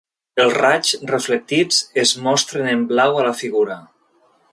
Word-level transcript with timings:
Els 0.43 0.53
raigs 0.61 0.93
reflectits 1.11 1.81
es 2.05 2.13
mostren 2.29 2.71
en 2.73 2.81
blau 2.93 3.21
a 3.21 3.27
la 3.29 3.35
figura. 3.43 3.77